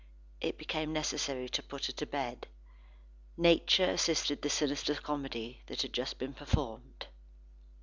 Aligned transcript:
It 0.39 0.57
became 0.57 0.93
necessary 0.93 1.47
to 1.49 1.61
put 1.61 1.85
her 1.85 1.93
to 1.93 2.07
bed. 2.07 2.47
Nature 3.37 3.85
assisted 3.91 4.41
the 4.41 4.49
sinister 4.49 4.95
comedy 4.95 5.61
that 5.67 5.83
had 5.83 5.93
just 5.93 6.17
been 6.17 6.33
performed. 6.33 7.05